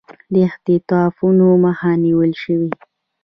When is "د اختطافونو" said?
0.33-1.47